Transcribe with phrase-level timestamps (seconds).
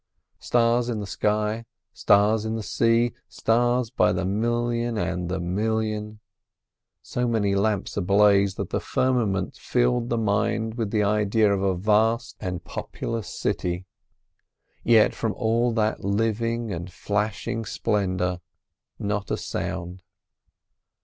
[0.39, 1.63] Stars in the sky,
[1.93, 6.19] stars in the sea, stars by the million and the million;
[7.03, 11.75] so many lamps ablaze that the firmament filled the mind with the idea of a
[11.75, 18.41] vast and populous city—yet from all that living and flashing splendour
[18.97, 20.01] not a sound.